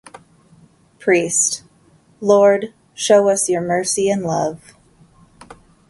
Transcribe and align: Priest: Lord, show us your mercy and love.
Priest: 0.97 1.61
Lord, 2.21 2.73
show 2.95 3.29
us 3.29 3.47
your 3.49 3.61
mercy 3.61 4.09
and 4.09 4.23
love. 4.23 4.73